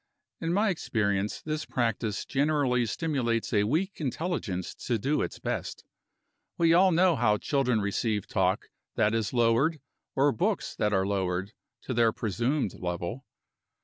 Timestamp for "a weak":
3.53-4.01